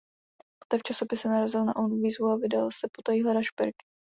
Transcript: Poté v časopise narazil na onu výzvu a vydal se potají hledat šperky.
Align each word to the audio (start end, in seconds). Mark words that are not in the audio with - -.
Poté 0.59 0.79
v 0.79 0.83
časopise 0.83 1.29
narazil 1.29 1.65
na 1.65 1.75
onu 1.77 2.01
výzvu 2.01 2.27
a 2.31 2.37
vydal 2.37 2.71
se 2.71 2.87
potají 2.91 3.23
hledat 3.23 3.41
šperky. 3.43 3.85